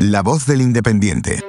La 0.00 0.22
voz 0.22 0.44
del 0.44 0.60
independiente. 0.60 1.42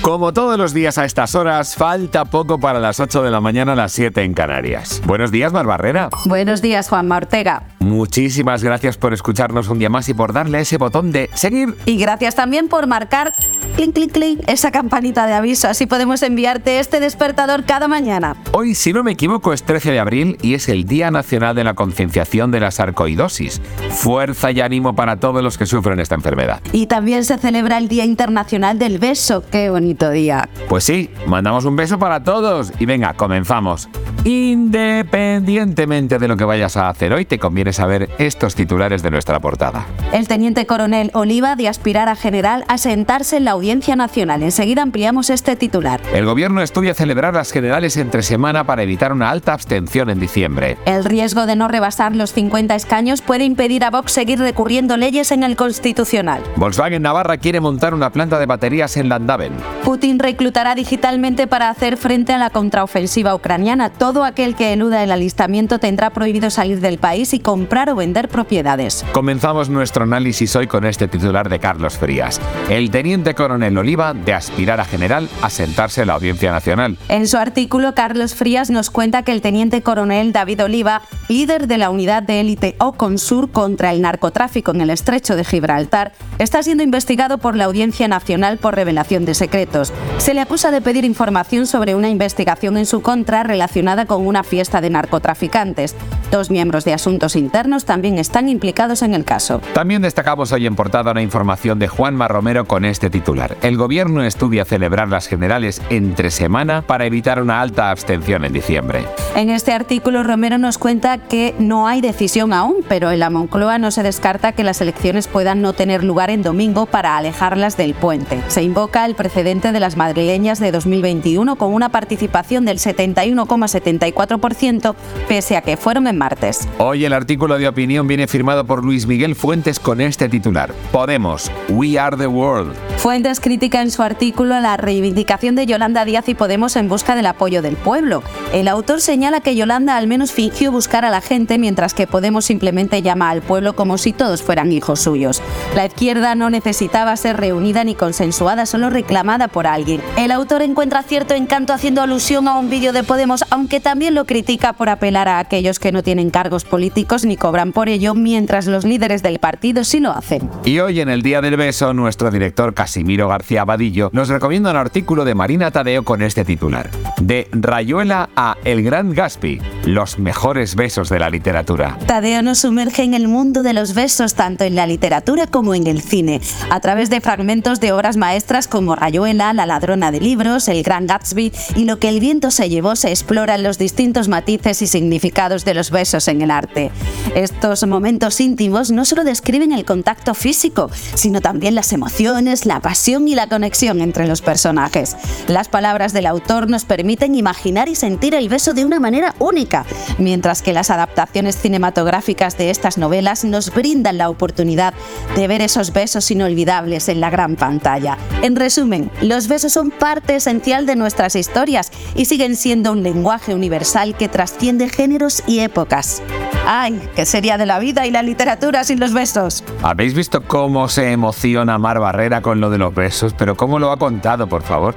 Como 0.00 0.32
todos 0.32 0.58
los 0.58 0.72
días 0.72 0.98
a 0.98 1.04
estas 1.04 1.34
horas, 1.34 1.76
falta 1.76 2.26
poco 2.26 2.60
para 2.60 2.78
las 2.78 3.00
8 3.00 3.22
de 3.22 3.30
la 3.30 3.40
mañana 3.40 3.72
a 3.72 3.74
las 3.74 3.92
7 3.92 4.22
en 4.22 4.34
Canarias. 4.34 5.00
Buenos 5.06 5.30
días, 5.30 5.52
Mar 5.52 5.66
Barrera. 5.66 6.10
Buenos 6.26 6.62
días, 6.62 6.88
Juanma 6.88 7.16
Ortega. 7.16 7.64
Muchísimas 7.80 8.62
gracias 8.62 8.96
por 8.96 9.12
escucharnos 9.12 9.68
un 9.68 9.78
día 9.78 9.88
más 9.88 10.08
y 10.08 10.14
por 10.14 10.32
darle 10.32 10.60
ese 10.60 10.78
botón 10.78 11.10
de 11.10 11.30
seguir. 11.34 11.74
Y 11.86 11.98
gracias 11.98 12.34
también 12.34 12.68
por 12.68 12.86
marcar 12.86 13.32
clink, 13.76 13.94
clink, 13.94 14.12
clink, 14.12 14.40
esa 14.48 14.70
campanita 14.70 15.26
de 15.26 15.34
aviso. 15.34 15.68
Así 15.68 15.86
podemos 15.86 16.22
enviarte 16.22 16.78
este 16.78 17.00
despertador 17.00 17.64
cada 17.64 17.88
mañana. 17.88 18.36
Hoy, 18.52 18.74
si 18.74 18.92
no 18.92 19.02
me 19.02 19.12
equivoco, 19.12 19.52
es 19.52 19.62
13 19.62 19.92
de 19.92 20.00
abril 20.00 20.38
y 20.42 20.54
es 20.54 20.68
el 20.68 20.84
Día 20.84 21.10
Nacional 21.10 21.54
de 21.54 21.64
la 21.64 21.74
Concienciación 21.74 22.50
de 22.50 22.60
la 22.60 22.70
Sarcoidosis. 22.70 23.60
Fuerza 23.90 24.50
y 24.50 24.60
ánimo 24.60 24.94
para 24.94 25.16
todos 25.16 25.42
los 25.42 25.58
que 25.58 25.66
sufren 25.66 26.00
esta 26.00 26.14
enfermedad. 26.14 26.60
Y 26.72 26.86
también 26.86 27.24
se 27.24 27.38
celebra 27.38 27.78
el 27.78 27.88
Día 27.88 28.04
Internacional 28.04 28.78
del 28.78 28.98
Beso. 28.98 29.44
Qué 29.50 29.70
bonito 29.70 30.10
día. 30.10 30.48
Pues 30.68 30.84
sí, 30.84 31.10
mandamos 31.26 31.64
un 31.64 31.76
beso 31.76 31.98
para 31.98 32.22
todos 32.22 32.72
y 32.78 32.86
venga, 32.86 33.14
comenzamos. 33.14 33.88
Independientemente 34.24 36.18
de 36.18 36.28
lo 36.28 36.36
que 36.36 36.44
vayas 36.44 36.76
a 36.76 36.88
hacer 36.88 37.12
hoy, 37.12 37.26
te 37.26 37.38
conviene 37.38 37.72
saber 37.72 38.08
estos 38.18 38.54
titulares 38.54 39.02
de 39.02 39.10
nuestra 39.10 39.38
portada. 39.40 39.86
El 40.12 40.28
teniente 40.28 40.66
coronel 40.66 41.10
Oliva 41.12 41.56
de 41.56 41.68
aspirar 41.68 42.08
a 42.08 42.16
general 42.16 42.64
a 42.68 42.78
sentarse 42.78 43.36
en 43.36 43.44
la 43.44 43.53
Audiencia 43.54 43.96
Nacional. 43.96 44.42
Enseguida 44.42 44.82
ampliamos 44.82 45.30
este 45.30 45.56
titular. 45.56 46.00
El 46.12 46.26
gobierno 46.26 46.62
estudia 46.62 46.94
celebrar 46.94 47.34
las 47.34 47.50
generales 47.50 47.96
entre 47.96 48.22
semana 48.22 48.64
para 48.64 48.82
evitar 48.82 49.12
una 49.12 49.30
alta 49.30 49.52
abstención 49.52 50.10
en 50.10 50.20
diciembre. 50.20 50.76
El 50.86 51.04
riesgo 51.04 51.46
de 51.46 51.56
no 51.56 51.68
rebasar 51.68 52.14
los 52.14 52.32
50 52.32 52.74
escaños 52.74 53.22
puede 53.22 53.44
impedir 53.44 53.84
a 53.84 53.90
Vox 53.90 54.12
seguir 54.12 54.38
recurriendo 54.38 54.96
leyes 54.96 55.32
en 55.32 55.42
el 55.42 55.56
Constitucional. 55.56 56.42
Volkswagen 56.56 57.02
Navarra 57.02 57.38
quiere 57.38 57.60
montar 57.60 57.94
una 57.94 58.10
planta 58.10 58.38
de 58.38 58.46
baterías 58.46 58.96
en 58.96 59.08
Landaven. 59.08 59.52
Putin 59.84 60.18
reclutará 60.18 60.74
digitalmente 60.74 61.46
para 61.46 61.70
hacer 61.70 61.96
frente 61.96 62.32
a 62.32 62.38
la 62.38 62.50
contraofensiva 62.50 63.34
ucraniana. 63.34 63.90
Todo 63.90 64.24
aquel 64.24 64.54
que 64.54 64.72
eluda 64.72 65.02
el 65.02 65.12
alistamiento 65.12 65.78
tendrá 65.78 66.10
prohibido 66.10 66.50
salir 66.50 66.80
del 66.80 66.98
país 66.98 67.34
y 67.34 67.40
comprar 67.40 67.90
o 67.90 67.96
vender 67.96 68.28
propiedades. 68.28 69.04
Comenzamos 69.12 69.68
nuestro 69.68 70.04
análisis 70.04 70.54
hoy 70.56 70.66
con 70.66 70.84
este 70.84 71.08
titular 71.08 71.48
de 71.48 71.58
Carlos 71.58 71.98
Frías. 71.98 72.40
El 72.68 72.90
teniente 72.90 73.34
coronel 73.44 73.76
Oliva 73.76 74.14
de 74.14 74.32
aspirar 74.32 74.80
a 74.80 74.86
general 74.86 75.28
a 75.42 75.50
sentarse 75.50 76.00
en 76.00 76.06
la 76.06 76.14
Audiencia 76.14 76.50
Nacional. 76.50 76.96
En 77.10 77.28
su 77.28 77.36
artículo, 77.36 77.94
Carlos 77.94 78.34
Frías 78.34 78.70
nos 78.70 78.88
cuenta 78.88 79.22
que 79.22 79.32
el 79.32 79.42
teniente 79.42 79.82
coronel 79.82 80.32
David 80.32 80.64
Oliva, 80.64 81.02
líder 81.28 81.66
de 81.66 81.76
la 81.76 81.90
unidad 81.90 82.22
de 82.22 82.40
élite 82.40 82.74
OCONSUR 82.78 83.50
contra 83.50 83.92
el 83.92 84.00
narcotráfico 84.00 84.70
en 84.70 84.80
el 84.80 84.88
estrecho 84.88 85.36
de 85.36 85.44
Gibraltar, 85.44 86.12
está 86.38 86.62
siendo 86.62 86.82
investigado 86.82 87.36
por 87.36 87.54
la 87.54 87.64
Audiencia 87.66 88.08
Nacional 88.08 88.56
por 88.56 88.76
revelación 88.76 89.26
de 89.26 89.34
secretos. 89.34 89.92
Se 90.16 90.32
le 90.32 90.40
acusa 90.40 90.70
de 90.70 90.80
pedir 90.80 91.04
información 91.04 91.66
sobre 91.66 91.94
una 91.94 92.08
investigación 92.08 92.78
en 92.78 92.86
su 92.86 93.02
contra 93.02 93.42
relacionada 93.42 94.06
con 94.06 94.26
una 94.26 94.42
fiesta 94.42 94.80
de 94.80 94.88
narcotraficantes. 94.88 95.94
Dos 96.30 96.50
miembros 96.50 96.86
de 96.86 96.94
Asuntos 96.94 97.36
Internos 97.36 97.84
también 97.84 98.18
están 98.18 98.48
implicados 98.48 99.02
en 99.02 99.12
el 99.12 99.26
caso. 99.26 99.60
También 99.74 100.00
destacamos 100.00 100.50
hoy 100.52 100.66
en 100.66 100.76
portada 100.76 101.10
una 101.10 101.20
información 101.20 101.78
de 101.78 101.88
Juanma 101.88 102.26
Romero 102.26 102.64
con 102.64 102.86
este 102.86 103.10
titular. 103.34 103.56
El 103.62 103.76
gobierno 103.76 104.22
estudia 104.22 104.64
celebrar 104.64 105.08
las 105.08 105.26
generales 105.26 105.82
entre 105.90 106.30
semana 106.30 106.82
para 106.82 107.06
evitar 107.06 107.42
una 107.42 107.60
alta 107.60 107.90
abstención 107.90 108.44
en 108.44 108.52
diciembre. 108.52 109.04
En 109.34 109.50
este 109.50 109.72
artículo 109.72 110.22
Romero 110.22 110.56
nos 110.58 110.78
cuenta 110.78 111.18
que 111.18 111.56
no 111.58 111.88
hay 111.88 112.00
decisión 112.00 112.52
aún, 112.52 112.76
pero 112.88 113.10
en 113.10 113.18
la 113.18 113.30
Moncloa 113.30 113.78
no 113.78 113.90
se 113.90 114.04
descarta 114.04 114.52
que 114.52 114.62
las 114.62 114.80
elecciones 114.80 115.26
puedan 115.26 115.60
no 115.62 115.72
tener 115.72 116.04
lugar 116.04 116.30
en 116.30 116.42
domingo 116.42 116.86
para 116.86 117.16
alejarlas 117.16 117.76
del 117.76 117.94
puente. 117.94 118.40
Se 118.48 118.62
invoca 118.62 119.04
el 119.04 119.16
precedente 119.16 119.72
de 119.72 119.80
las 119.80 119.96
madrileñas 119.96 120.60
de 120.60 120.70
2021 120.70 121.56
con 121.56 121.74
una 121.74 121.88
participación 121.88 122.64
del 122.64 122.78
71,74% 122.78 124.94
pese 125.28 125.56
a 125.56 125.62
que 125.62 125.76
fueron 125.76 126.06
en 126.06 126.16
martes. 126.16 126.68
Hoy 126.78 127.04
el 127.04 127.12
artículo 127.12 127.58
de 127.58 127.66
opinión 127.66 128.06
viene 128.06 128.28
firmado 128.28 128.64
por 128.64 128.84
Luis 128.84 129.06
Miguel 129.06 129.34
Fuentes 129.34 129.80
con 129.80 130.00
este 130.00 130.28
titular. 130.28 130.72
Podemos, 130.92 131.50
We 131.68 131.98
Are 131.98 132.16
the 132.16 132.28
World. 132.28 132.76
Fuentes 132.98 133.23
critica 133.24 133.80
en 133.80 133.90
su 133.90 134.02
artículo 134.02 134.60
la 134.60 134.76
reivindicación 134.76 135.54
de 135.54 135.64
Yolanda 135.64 136.04
Díaz 136.04 136.28
y 136.28 136.34
Podemos 136.34 136.76
en 136.76 136.90
busca 136.90 137.16
del 137.16 137.24
apoyo 137.24 137.62
del 137.62 137.74
pueblo. 137.74 138.22
El 138.52 138.68
autor 138.68 139.00
señala 139.00 139.40
que 139.40 139.56
Yolanda 139.56 139.96
al 139.96 140.06
menos 140.06 140.30
fingió 140.30 140.70
buscar 140.70 141.06
a 141.06 141.10
la 141.10 141.22
gente 141.22 141.58
mientras 141.58 141.94
que 141.94 142.06
Podemos 142.06 142.44
simplemente 142.44 143.00
llama 143.00 143.30
al 143.30 143.40
pueblo 143.40 143.74
como 143.74 143.96
si 143.96 144.12
todos 144.12 144.42
fueran 144.42 144.72
hijos 144.72 145.00
suyos. 145.00 145.40
La 145.74 145.86
izquierda 145.86 146.34
no 146.34 146.50
necesitaba 146.50 147.16
ser 147.16 147.38
reunida 147.38 147.82
ni 147.82 147.94
consensuada, 147.94 148.66
solo 148.66 148.90
reclamada 148.90 149.48
por 149.48 149.66
alguien. 149.66 150.02
El 150.18 150.30
autor 150.30 150.60
encuentra 150.60 151.02
cierto 151.02 151.32
encanto 151.32 151.72
haciendo 151.72 152.02
alusión 152.02 152.46
a 152.46 152.58
un 152.58 152.68
vídeo 152.68 152.92
de 152.92 153.04
Podemos, 153.04 153.42
aunque 153.48 153.80
también 153.80 154.14
lo 154.14 154.26
critica 154.26 154.74
por 154.74 154.90
apelar 154.90 155.28
a 155.28 155.38
aquellos 155.38 155.78
que 155.78 155.92
no 155.92 156.02
tienen 156.02 156.28
cargos 156.28 156.64
políticos 156.64 157.24
ni 157.24 157.38
cobran 157.38 157.72
por 157.72 157.88
ello, 157.88 158.14
mientras 158.14 158.66
los 158.66 158.84
líderes 158.84 159.22
del 159.22 159.38
partido 159.38 159.82
sí 159.82 160.00
lo 160.00 160.10
hacen. 160.10 160.50
Y 160.66 160.78
hoy 160.80 161.00
en 161.00 161.08
el 161.08 161.22
Día 161.22 161.40
del 161.40 161.56
Beso, 161.56 161.94
nuestro 161.94 162.30
director 162.30 162.74
Casimiro 162.74 163.13
García 163.16 163.62
Abadillo 163.62 164.10
nos 164.12 164.28
recomienda 164.28 164.70
un 164.70 164.76
artículo 164.76 165.24
de 165.24 165.34
Marina 165.34 165.70
Tadeo 165.70 166.02
con 166.02 166.22
este 166.22 166.44
titular. 166.44 166.90
De 167.20 167.48
Rayuela 167.52 168.28
a 168.36 168.56
El 168.64 168.82
Gran 168.82 169.14
Gaspi, 169.14 169.60
los 169.86 170.18
mejores 170.18 170.76
besos 170.76 171.08
de 171.08 171.18
la 171.18 171.30
literatura. 171.30 171.98
Tadeo 172.06 172.42
nos 172.42 172.58
sumerge 172.58 173.02
en 173.02 173.14
el 173.14 173.28
mundo 173.28 173.62
de 173.62 173.72
los 173.72 173.94
besos 173.94 174.34
tanto 174.34 174.64
en 174.64 174.74
la 174.74 174.86
literatura 174.86 175.46
como 175.46 175.74
en 175.74 175.86
el 175.86 176.00
cine, 176.00 176.40
a 176.70 176.80
través 176.80 177.10
de 177.10 177.20
fragmentos 177.20 177.80
de 177.80 177.92
obras 177.92 178.16
maestras 178.16 178.68
como 178.68 178.96
Rayuela, 178.96 179.52
la 179.52 179.66
ladrona 179.66 180.10
de 180.10 180.20
libros, 180.20 180.68
El 180.68 180.82
Gran 180.82 181.06
Gatsby 181.06 181.52
y 181.76 181.84
Lo 181.84 181.98
que 181.98 182.08
el 182.08 182.20
viento 182.20 182.50
se 182.50 182.68
llevó 182.68 182.96
se 182.96 183.10
exploran 183.10 183.62
los 183.62 183.78
distintos 183.78 184.28
matices 184.28 184.80
y 184.82 184.86
significados 184.86 185.64
de 185.64 185.74
los 185.74 185.90
besos 185.90 186.28
en 186.28 186.42
el 186.42 186.50
arte. 186.50 186.90
Estos 187.34 187.86
momentos 187.86 188.40
íntimos 188.40 188.90
no 188.90 189.04
solo 189.04 189.24
describen 189.24 189.72
el 189.72 189.84
contacto 189.84 190.34
físico, 190.34 190.90
sino 191.14 191.40
también 191.40 191.74
las 191.74 191.92
emociones, 191.92 192.64
la 192.64 192.80
pasión 192.80 193.28
y 193.28 193.34
la 193.34 193.48
conexión 193.48 194.00
entre 194.00 194.26
los 194.26 194.40
personajes. 194.40 195.16
Las 195.48 195.68
palabras 195.68 196.12
del 196.12 196.26
autor 196.26 196.70
nos 196.70 196.84
permiten 196.84 197.34
imaginar 197.34 197.88
y 197.88 197.94
sentir 197.94 198.34
el 198.34 198.48
beso 198.48 198.72
de 198.72 198.84
una 198.84 199.00
manera 199.00 199.34
única, 199.38 199.73
mientras 200.18 200.62
que 200.62 200.72
las 200.72 200.90
adaptaciones 200.90 201.56
cinematográficas 201.56 202.56
de 202.58 202.70
estas 202.70 202.98
novelas 202.98 203.44
nos 203.44 203.74
brindan 203.74 204.18
la 204.18 204.28
oportunidad 204.28 204.94
de 205.34 205.48
ver 205.48 205.62
esos 205.62 205.92
besos 205.92 206.30
inolvidables 206.30 207.08
en 207.08 207.20
la 207.20 207.30
gran 207.30 207.56
pantalla. 207.56 208.18
En 208.42 208.56
resumen, 208.56 209.10
los 209.22 209.48
besos 209.48 209.72
son 209.72 209.90
parte 209.90 210.36
esencial 210.36 210.86
de 210.86 210.96
nuestras 210.96 211.34
historias 211.36 211.90
y 212.14 212.26
siguen 212.26 212.56
siendo 212.56 212.92
un 212.92 213.02
lenguaje 213.02 213.54
universal 213.54 214.16
que 214.16 214.28
trasciende 214.28 214.88
géneros 214.88 215.42
y 215.46 215.60
épocas. 215.60 216.22
¡Ay! 216.66 217.00
¿Qué 217.14 217.26
sería 217.26 217.58
de 217.58 217.66
la 217.66 217.78
vida 217.78 218.06
y 218.06 218.10
la 218.10 218.22
literatura 218.22 218.84
sin 218.84 218.98
los 219.00 219.12
besos? 219.12 219.64
¿Habéis 219.82 220.14
visto 220.14 220.42
cómo 220.42 220.88
se 220.88 221.12
emociona 221.12 221.78
Mar 221.78 222.00
Barrera 222.00 222.40
con 222.40 222.60
lo 222.60 222.70
de 222.70 222.78
los 222.78 222.94
besos? 222.94 223.34
Pero 223.36 223.56
¿cómo 223.56 223.78
lo 223.78 223.90
ha 223.90 223.98
contado, 223.98 224.46
por 224.46 224.62
favor? 224.62 224.94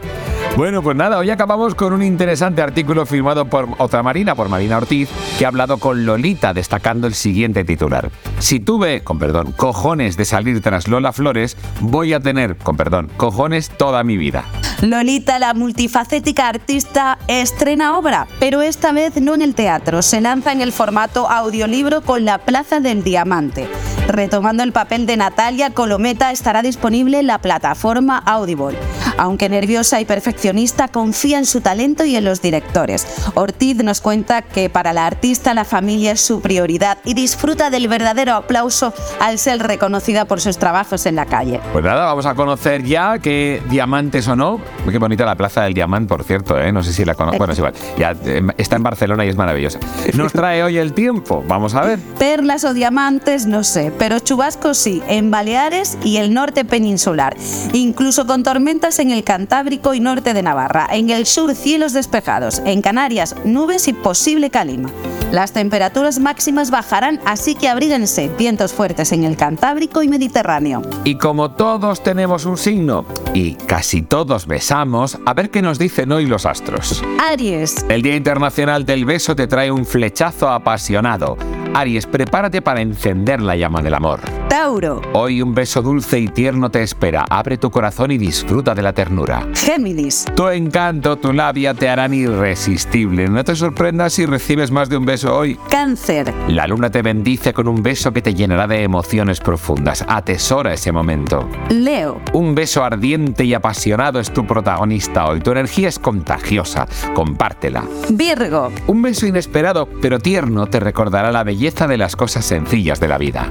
Bueno, 0.57 0.81
pues 0.81 0.97
nada, 0.97 1.19
hoy 1.19 1.29
acabamos 1.29 1.75
con 1.75 1.94
un 1.94 2.01
interesante 2.01 2.63
artículo 2.63 3.06
firmado 3.06 3.45
por 3.45 3.69
otra 3.78 4.01
Marina, 4.01 4.34
por 4.34 4.50
Marina 4.50 4.78
Ortiz, 4.78 5.07
que 5.38 5.45
ha 5.45 5.50
hablado 5.50 5.78
con 5.78 6.03
Lolita 6.03 6.51
destacando 6.51 7.06
el 7.06 7.13
siguiente 7.13 7.63
titular. 7.63 8.09
Si 8.40 8.59
tuve, 8.59 9.03
con 9.03 9.19
perdón, 9.19 9.51
cojones 9.51 10.18
de 10.18 10.25
salir 10.25 10.59
tras 10.63 10.88
Lola 10.88 11.13
Flores, 11.13 11.57
voy 11.79 12.13
a 12.13 12.19
tener, 12.19 12.57
con 12.57 12.75
perdón, 12.75 13.07
cojones 13.18 13.69
toda 13.69 14.03
mi 14.03 14.18
vida. 14.18 14.45
Lolita, 14.81 15.38
la 15.38 15.53
multifacética 15.53 16.50
artista, 16.50 17.19
estrena 17.27 17.95
obra, 17.95 18.27
pero 18.39 18.63
esta 18.63 18.92
vez 18.92 19.21
no 19.21 19.36
en 19.36 19.44
el 19.44 19.53
teatro, 19.53 20.01
se 20.01 20.21
lanza 20.21 20.53
en 20.53 20.62
el 20.62 20.71
formato 20.71 21.30
audiolibro 21.30 22.01
con 22.01 22.25
La 22.25 22.39
Plaza 22.39 22.80
del 22.80 23.03
Diamante. 23.03 23.68
Retomando 24.07 24.63
el 24.63 24.71
papel 24.71 25.06
de 25.06 25.18
Natalia, 25.18 25.75
Colometa 25.75 26.31
estará 26.31 26.63
disponible 26.63 27.19
en 27.19 27.27
la 27.27 27.38
plataforma 27.38 28.18
Audible. 28.18 28.75
Aunque 29.17 29.49
nerviosa 29.49 29.99
y 29.99 30.05
perfeccionista, 30.05 30.87
confía 30.87 31.37
en 31.39 31.45
su 31.45 31.61
talento 31.61 32.05
y 32.05 32.15
en 32.15 32.25
los 32.25 32.41
directores. 32.41 33.07
Ortiz 33.35 33.77
nos 33.83 34.01
cuenta 34.01 34.41
que 34.41 34.69
para 34.69 34.93
la 34.93 35.05
artista 35.05 35.53
la 35.53 35.65
familia 35.65 36.11
es 36.11 36.21
su 36.21 36.41
prioridad 36.41 36.97
y 37.03 37.13
disfruta 37.13 37.69
del 37.69 37.87
verdadero 37.87 38.33
aplauso 38.33 38.93
al 39.19 39.39
ser 39.39 39.59
reconocida 39.63 40.25
por 40.25 40.41
sus 40.41 40.57
trabajos 40.57 41.05
en 41.05 41.15
la 41.15 41.25
calle. 41.25 41.59
Pues 41.73 41.83
nada, 41.83 42.05
vamos 42.05 42.25
a 42.25 42.35
conocer 42.35 42.83
ya 42.83 43.19
qué 43.19 43.61
diamantes 43.69 44.27
o 44.27 44.35
no. 44.35 44.59
Qué 44.89 44.97
bonita 44.97 45.25
la 45.25 45.35
Plaza 45.35 45.63
del 45.63 45.73
Diamante, 45.73 46.09
por 46.09 46.23
cierto, 46.23 46.59
¿eh? 46.59 46.71
no 46.71 46.83
sé 46.83 46.93
si 46.93 47.05
la 47.05 47.15
conozco. 47.15 47.37
Bueno, 47.37 47.53
es 47.53 47.59
igual. 47.59 47.73
Ya, 47.97 48.15
eh, 48.25 48.41
está 48.57 48.75
en 48.75 48.83
Barcelona 48.83 49.25
y 49.25 49.29
es 49.29 49.35
maravillosa. 49.35 49.79
Nos 50.13 50.31
trae 50.31 50.63
hoy 50.63 50.77
el 50.77 50.93
tiempo, 50.93 51.43
vamos 51.47 51.75
a 51.75 51.81
ver. 51.81 51.99
Perlas 52.17 52.63
o 52.63 52.73
diamantes, 52.73 53.45
no 53.45 53.63
sé, 53.63 53.91
pero 53.97 54.19
chubascos 54.19 54.77
sí, 54.77 55.01
en 55.07 55.31
Baleares 55.31 55.97
y 56.03 56.17
el 56.17 56.33
norte 56.33 56.65
peninsular. 56.65 57.35
Incluso 57.73 58.25
con 58.25 58.43
tormentas 58.43 58.99
en 58.99 59.06
el 59.12 59.24
Cantábrico 59.24 59.94
y 59.94 60.00
norte 60.00 60.33
de 60.33 60.44
Navarra. 60.44 60.88
En 60.92 61.09
el 61.09 61.25
sur, 61.25 61.54
cielos 61.56 61.94
despejados. 61.94 62.62
En 62.65 62.81
Canarias, 62.81 63.36
nubes 63.45 63.88
y 63.88 63.94
posible 63.94 64.50
calima. 64.50 64.89
Las 65.31 65.51
temperaturas 65.51 66.19
máximas 66.19 66.71
bajarán, 66.71 67.19
así 67.25 67.56
que 67.56 67.68
abríguense. 67.68 68.30
Vientos 68.38 68.74
fuertes 68.74 69.12
en 69.12 69.25
el 69.25 69.36
Cantábrico 69.36 70.01
y 70.01 70.07
Mediterráneo. 70.07 70.81
Y 71.04 71.18
como 71.18 71.51
todos 71.51 72.01
tenemos 72.01 72.45
un 72.45 72.57
signo 72.57 73.06
y 73.33 73.56
casi 73.56 74.01
todos 74.01 74.48
besamos, 74.48 75.18
a 75.25 75.33
ver 75.33 75.50
qué 75.50 75.62
nos 75.62 75.80
dicen 75.80 76.12
hoy 76.12 76.25
los 76.25 76.45
astros. 76.45 77.03
Aries. 77.30 77.86
El 77.89 78.01
Día 78.01 78.15
Internacional 78.15 78.86
del 78.86 79.06
Beso 79.06 79.36
te 79.36 79.48
trae 79.48 79.69
un 79.69 79.86
flechazo 79.86 80.50
apasionado. 80.50 81.38
Aries, 81.74 82.06
prepárate 82.06 82.62
para 82.62 82.81
encender 82.81 83.42
la 83.42 83.56
llama 83.56 83.81
del 83.81 83.95
amor. 83.95 84.21
Tauro. 84.49 85.01
Hoy 85.13 85.41
un 85.41 85.53
beso 85.53 85.81
dulce 85.81 86.19
y 86.19 86.27
tierno 86.27 86.69
te 86.71 86.81
espera. 86.81 87.25
Abre 87.29 87.57
tu 87.57 87.69
corazón 87.69 88.11
y 88.11 88.17
disfruta 88.17 88.73
de 88.73 88.81
la 88.81 88.94
ternura. 88.94 89.47
Géminis. 89.53 90.25
Tu 90.35 90.47
encanto, 90.47 91.17
tu 91.17 91.33
labia 91.33 91.73
te 91.73 91.89
harán 91.89 92.13
irresistible. 92.13 93.27
No 93.27 93.44
te 93.44 93.55
sorprendas 93.55 94.13
si 94.13 94.25
recibes 94.25 94.71
más 94.71 94.89
de 94.89 94.97
un 94.97 95.05
beso 95.05 95.38
hoy. 95.38 95.59
Cáncer. 95.69 96.33
La 96.47 96.65
luna 96.65 96.89
te 96.89 97.01
bendice 97.01 97.53
con 97.53 97.67
un 97.67 97.83
beso 97.83 98.13
que 98.13 98.21
te 98.21 98.33
llenará 98.33 98.67
de 98.67 98.83
emociones 98.83 99.39
profundas. 99.39 100.05
Atesora 100.07 100.73
ese 100.73 100.91
momento. 100.91 101.50
Leo. 101.69 102.21
Un 102.33 102.55
beso 102.55 102.83
ardiente 102.83 103.43
y 103.43 103.53
apasionado 103.53 104.19
es 104.19 104.31
tu 104.31 104.47
protagonista 104.47 105.25
hoy. 105.27 105.41
Tu 105.41 105.51
energía 105.51 105.89
es 105.89 106.00
contagiosa. 106.00 106.88
Compártela. 107.13 107.83
Virgo. 108.09 108.71
Un 108.88 109.01
beso 109.01 109.27
inesperado 109.27 109.88
pero 110.01 110.19
tierno 110.19 110.67
te 110.67 110.79
recordará 110.79 111.31
la 111.31 111.43
belleza 111.43 111.88
de 111.88 111.97
las 111.97 112.15
cosas 112.15 112.45
sencillas 112.45 113.00
de 113.00 113.07
la 113.07 113.17
vida. 113.17 113.50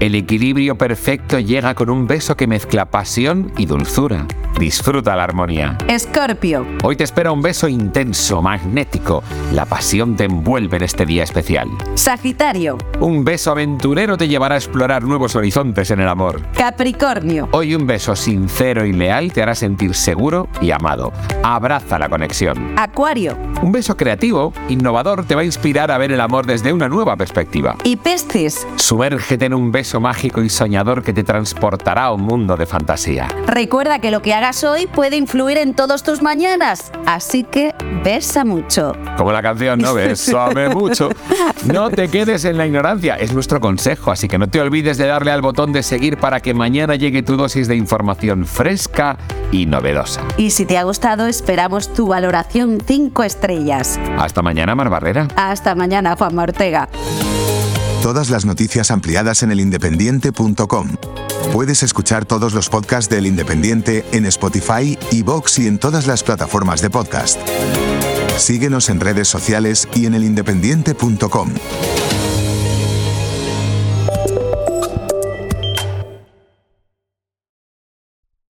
El 0.00 0.14
equilibrio 0.14 0.76
perfecto 0.76 1.38
llega 1.38 1.74
con 1.74 1.88
un 1.88 2.06
beso 2.06 2.36
que 2.36 2.46
mezcla 2.46 2.90
pasión 2.90 3.52
y 3.56 3.66
dulzura. 3.66 4.26
Disfruta 4.60 5.16
la 5.16 5.24
armonía. 5.24 5.78
Escorpio. 5.88 6.66
Hoy 6.82 6.94
te 6.94 7.02
espera 7.02 7.32
un 7.32 7.40
beso 7.40 7.66
intenso, 7.66 8.42
magnético. 8.42 9.22
La 9.54 9.64
pasión 9.64 10.16
te 10.16 10.24
envuelve 10.24 10.76
en 10.76 10.82
este 10.82 11.06
día 11.06 11.24
especial. 11.24 11.66
Sagitario. 11.94 12.76
Un 13.00 13.24
beso 13.24 13.52
aventurero 13.52 14.18
te 14.18 14.28
llevará 14.28 14.56
a 14.56 14.58
explorar 14.58 15.02
nuevos 15.02 15.34
horizontes 15.34 15.90
en 15.90 16.00
el 16.00 16.08
amor. 16.08 16.42
Capricornio. 16.54 17.48
Hoy 17.52 17.74
un 17.74 17.86
beso 17.86 18.14
sincero 18.14 18.84
y 18.84 18.92
leal 18.92 19.32
te 19.32 19.42
hará 19.42 19.54
sentir 19.54 19.94
seguro 19.94 20.46
y 20.60 20.72
amado. 20.72 21.10
Abraza 21.42 21.98
la 21.98 22.10
conexión. 22.10 22.74
Acuario. 22.78 23.38
Un 23.62 23.72
beso 23.72 23.96
creativo, 23.96 24.52
innovador, 24.68 25.24
te 25.24 25.34
va 25.34 25.40
a 25.40 25.44
inspirar 25.44 25.90
a 25.90 25.96
ver 25.96 26.12
el 26.12 26.20
amor 26.20 26.44
desde 26.44 26.74
una 26.74 26.88
nueva 26.88 27.16
perspectiva. 27.16 27.76
Y 27.82 27.96
Piscis. 27.96 28.66
Sumérgete 28.76 29.46
en 29.46 29.54
un 29.54 29.72
beso 29.72 30.00
mágico 30.00 30.42
y 30.42 30.50
soñador 30.50 31.02
que 31.02 31.14
te 31.14 31.24
transportará 31.24 32.04
a 32.04 32.12
un 32.12 32.22
mundo 32.22 32.58
de 32.58 32.66
fantasía. 32.66 33.28
Recuerda 33.46 34.00
que 34.00 34.10
lo 34.10 34.20
que 34.20 34.34
hagas 34.34 34.49
hoy 34.64 34.88
puede 34.88 35.16
influir 35.16 35.58
en 35.58 35.74
todos 35.74 36.02
tus 36.02 36.22
mañanas, 36.22 36.90
así 37.06 37.44
que 37.44 37.72
besa 38.02 38.44
mucho. 38.44 38.94
Como 39.16 39.30
la 39.30 39.42
canción, 39.42 39.78
¿no? 39.78 39.94
Bésame 39.94 40.68
mucho. 40.70 41.08
No 41.66 41.88
te 41.88 42.08
quedes 42.08 42.44
en 42.44 42.58
la 42.58 42.66
ignorancia, 42.66 43.14
es 43.14 43.32
nuestro 43.32 43.60
consejo, 43.60 44.10
así 44.10 44.26
que 44.26 44.38
no 44.38 44.48
te 44.48 44.60
olvides 44.60 44.98
de 44.98 45.06
darle 45.06 45.30
al 45.30 45.40
botón 45.40 45.72
de 45.72 45.84
seguir 45.84 46.16
para 46.16 46.40
que 46.40 46.52
mañana 46.52 46.96
llegue 46.96 47.22
tu 47.22 47.36
dosis 47.36 47.68
de 47.68 47.76
información 47.76 48.44
fresca 48.44 49.16
y 49.52 49.66
novedosa. 49.66 50.20
Y 50.36 50.50
si 50.50 50.66
te 50.66 50.78
ha 50.78 50.82
gustado, 50.82 51.28
esperamos 51.28 51.92
tu 51.92 52.08
valoración 52.08 52.78
5 52.84 53.22
estrellas. 53.22 54.00
Hasta 54.18 54.42
mañana, 54.42 54.74
Mar 54.74 54.90
Barrera. 54.90 55.28
Hasta 55.36 55.76
mañana, 55.76 56.16
Juan 56.16 56.36
Ortega. 56.36 56.88
Todas 58.02 58.30
las 58.30 58.46
noticias 58.46 58.90
ampliadas 58.90 59.42
en 59.42 59.50
elindependiente.com. 59.50 60.96
Puedes 61.52 61.82
escuchar 61.82 62.24
todos 62.24 62.54
los 62.54 62.70
podcasts 62.70 63.10
del 63.10 63.26
Independiente 63.26 64.06
en 64.12 64.24
Spotify, 64.24 64.98
Vox 65.22 65.58
y 65.58 65.66
en 65.66 65.78
todas 65.78 66.06
las 66.06 66.22
plataformas 66.22 66.80
de 66.80 66.88
podcast. 66.88 67.38
Síguenos 68.38 68.88
en 68.88 69.00
redes 69.00 69.28
sociales 69.28 69.86
y 69.94 70.06
en 70.06 70.14
elindependiente.com. 70.14 71.50